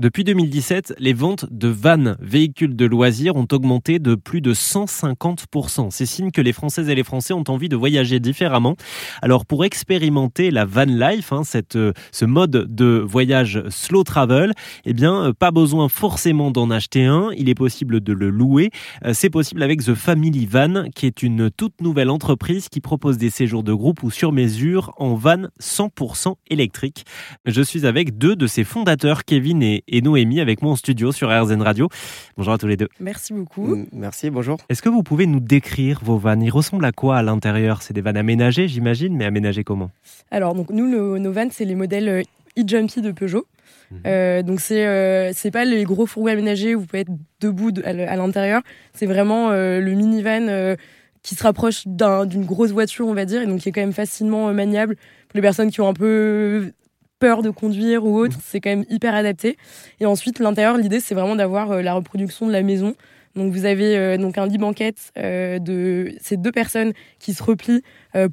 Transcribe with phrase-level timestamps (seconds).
[0.00, 5.90] Depuis 2017, les ventes de vannes, véhicules de loisirs, ont augmenté de plus de 150%.
[5.90, 8.76] C'est signe que les Françaises et les Français ont envie de voyager différemment.
[9.22, 14.52] Alors pour expérimenter la van life, hein, cette, euh, ce mode de voyage slow travel,
[14.84, 17.30] eh bien euh, pas besoin forcément d'en acheter un.
[17.36, 18.70] Il est possible de le louer.
[19.04, 23.18] Euh, c'est possible avec The Family Van, qui est une toute nouvelle entreprise qui propose
[23.18, 27.04] des séjours de groupe ou sur mesure en van 100% électrique.
[27.46, 31.12] Je suis avec deux de ses fondateurs, Kevin et et Noémie avec moi en studio
[31.12, 31.88] sur RZN Radio.
[32.36, 32.88] Bonjour à tous les deux.
[33.00, 33.66] Merci beaucoup.
[33.66, 34.58] Mm, merci, bonjour.
[34.68, 36.42] Est-ce que vous pouvez nous décrire vos vannes?
[36.42, 37.82] Ils ressemblent à quoi à l'intérieur?
[37.82, 39.90] C'est des vannes aménagées, j'imagine, mais aménagées comment?
[40.30, 42.22] Alors, donc nous, nos, vannes, c'est les modèles
[42.58, 43.46] e-Jumpy de Peugeot.
[43.90, 44.00] Mhm.
[44.06, 47.72] Euh, donc c'est euh, c'est pas les gros fourgons aménagés où vous pouvez être debout
[47.84, 48.62] à l'intérieur.
[48.92, 50.76] C'est vraiment euh, le minivan
[51.22, 53.92] qui se rapproche d'une grosse voiture, on va dire, et donc qui est quand même
[53.92, 54.96] facilement maniable
[55.28, 56.72] pour les personnes qui ont un peu
[57.18, 59.56] peur de conduire ou autre, c'est quand même hyper adapté.
[60.00, 62.94] Et ensuite, l'intérieur, l'idée, c'est vraiment d'avoir euh, la reproduction de la maison.
[63.36, 67.42] Donc vous avez euh, donc un lit banquette euh, de ces deux personnes qui se
[67.42, 67.82] replient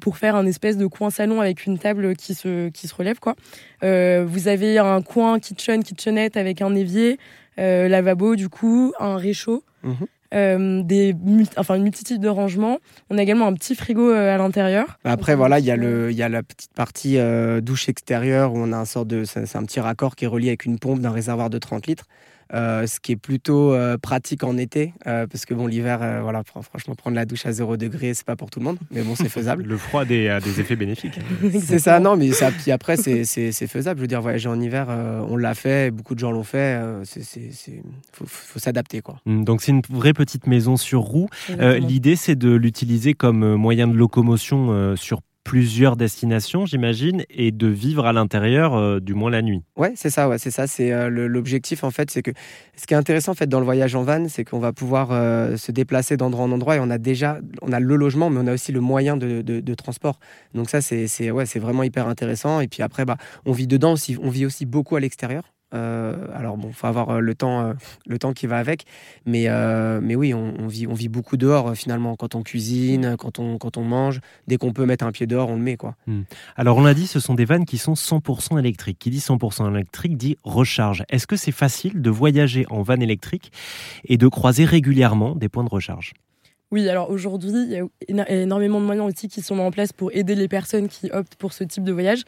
[0.00, 3.20] pour faire un espèce de coin salon avec une table qui se qui se relève
[3.20, 3.36] quoi.
[3.82, 7.18] vous avez un coin kitchen kitchenette avec un évier,
[7.56, 9.62] lavabo du coup, un réchaud.
[9.84, 10.06] Mhm.
[10.34, 11.14] Euh, des
[11.56, 12.78] enfin une multitude de rangements.
[13.10, 14.98] On a également un petit frigo euh, à l'intérieur.
[15.04, 17.88] Bah, après voilà, il y a le il y a la petite partie euh, douche
[17.88, 20.64] extérieure où on a un sort de c'est un petit raccord qui est relié avec
[20.64, 22.06] une pompe d'un réservoir de 30 litres.
[22.54, 26.42] Euh, ce qui est plutôt euh, pratique en été, euh, parce que bon, l'hiver, voilà,
[26.44, 29.16] franchement, prendre la douche à 0 degré, c'est pas pour tout le monde, mais bon,
[29.16, 29.64] c'est faisable.
[29.64, 31.18] le froid a des, effets bénéfiques.
[31.60, 33.98] c'est ça, non, mais ça, puis après, c'est faisable.
[33.98, 34.88] Je veux dire, voyager en hiver,
[35.28, 36.80] on l'a fait, beaucoup de gens l'ont fait,
[37.16, 39.16] il faut, faut s'adapter, quoi.
[39.26, 41.28] Hum, donc, c'est une vraie petite maison sur roue.
[41.58, 48.04] L'idée, c'est de l'utiliser comme moyen de locomotion sur plusieurs destinations, j'imagine, et de vivre
[48.04, 49.62] à l'intérieur, euh, du moins la nuit.
[49.76, 50.66] Ouais, c'est ça, ouais, c'est ça.
[50.66, 52.32] C'est euh, l'objectif en fait, c'est que
[52.76, 55.12] ce qui est intéressant en fait dans le voyage en van, c'est qu'on va pouvoir
[55.12, 58.40] euh, se déplacer d'endroit en endroit et on a déjà, on a le logement, mais
[58.42, 60.18] on a aussi le moyen de, de, transport.
[60.52, 62.58] Donc ça, c'est ouais, c'est vraiment hyper intéressant.
[62.58, 65.44] Et puis après, bah, on vit dedans aussi, on vit aussi beaucoup à l'extérieur.
[65.74, 67.72] Euh, alors bon, faut avoir euh, le temps, euh,
[68.06, 68.84] le temps qui va avec,
[69.24, 69.48] mais
[70.00, 73.76] mais oui, on, vit, on vit beaucoup dehors finalement quand on cuisine, quand on quand
[73.76, 74.20] on mange.
[74.46, 75.96] Dès qu'on peut mettre un pied dehors, on le met quoi.
[76.06, 76.22] Hmm.
[76.56, 78.98] Alors on l'a dit, ce sont des vannes qui sont 100% électriques.
[78.98, 81.04] Qui dit 100% électrique dit recharge.
[81.08, 83.52] Est-ce que c'est facile de voyager en van électrique
[84.04, 86.14] et de croiser régulièrement des points de recharge?
[86.72, 89.92] Oui, alors aujourd'hui, il y a énormément de moyens aussi qui sont mis en place
[89.92, 92.22] pour aider les personnes qui optent pour ce type de voyage.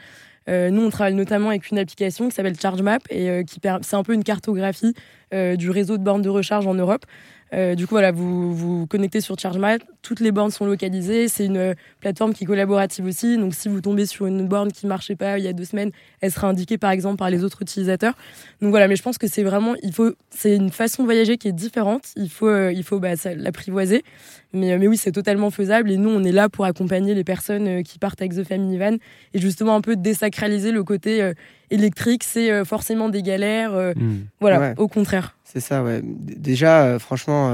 [0.48, 3.96] Euh, nous, on travaille notamment avec une application qui s'appelle ChargeMap et euh, qui c'est
[3.96, 4.94] un peu une cartographie
[5.34, 7.04] euh, du réseau de bornes de recharge en Europe.
[7.52, 11.28] Du coup, voilà, vous vous connectez sur ChargeMap, toutes les bornes sont localisées.
[11.28, 13.36] C'est une plateforme qui est collaborative aussi.
[13.36, 15.90] Donc, si vous tombez sur une borne qui marchait pas il y a deux semaines,
[16.20, 18.14] elle sera indiquée par exemple par les autres utilisateurs.
[18.60, 21.38] Donc voilà, mais je pense que c'est vraiment, il faut, c'est une façon de voyager
[21.38, 22.04] qui est différente.
[22.16, 24.04] Il faut, il faut bah, l'apprivoiser.
[24.52, 25.90] Mais, mais oui, c'est totalement faisable.
[25.90, 28.96] Et nous, on est là pour accompagner les personnes qui partent avec The Family Van
[29.34, 31.32] et justement un peu désacraliser le côté euh,
[31.70, 33.74] électrique, c'est euh, forcément des galères.
[33.74, 34.26] Euh, hmm.
[34.40, 35.36] Voilà, au contraire.
[35.44, 36.00] C'est ça, ouais.
[36.04, 37.50] Déjà, franchement,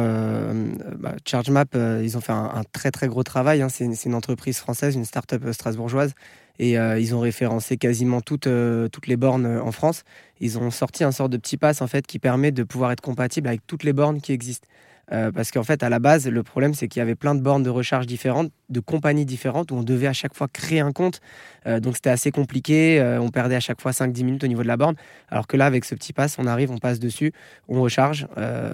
[0.99, 3.63] bah, ChargeMap, ils ont fait un, très très gros travail.
[3.63, 3.69] Hein.
[3.69, 6.15] C'est une, entreprise française, une start-up strasbourgeoise.
[6.59, 8.49] Et ils ont référencé quasiment toutes,
[8.91, 10.03] toutes les bornes en France.
[10.41, 13.01] Ils ont sorti un sort de petit pass en fait qui permet de pouvoir être
[13.01, 14.67] compatible avec toutes les bornes qui existent.
[15.13, 17.41] Euh, parce qu'en fait, à la base, le problème, c'est qu'il y avait plein de
[17.41, 20.93] bornes de recharge différentes, de compagnies différentes, où on devait à chaque fois créer un
[20.93, 21.21] compte.
[21.67, 23.01] Euh, donc, c'était assez compliqué.
[23.01, 24.95] Euh, on perdait à chaque fois 5-10 minutes au niveau de la borne.
[25.29, 27.33] Alors que là, avec ce petit pass, on arrive, on passe dessus,
[27.69, 28.27] on recharge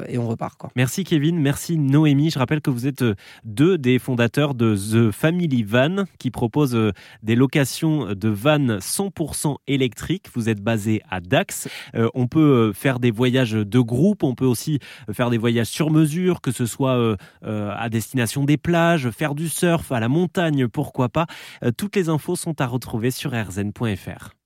[0.08, 0.60] et on repart.
[0.76, 2.30] Merci Kevin, merci Noémie.
[2.30, 3.04] Je rappelle que vous êtes
[3.44, 6.76] deux des fondateurs de The Family Van, qui propose
[7.22, 10.26] des locations de vannes 100% électriques.
[10.34, 11.68] Vous êtes basé à Dax.
[12.14, 14.80] on peut faire des voyages de groupe, on peut aussi
[15.12, 19.34] faire des voyages sur mesure que ce soit euh, euh, à destination des plages, faire
[19.34, 21.26] du surf, à la montagne, pourquoi pas.
[21.64, 24.39] Euh, toutes les infos sont à retrouver sur rzn.fr.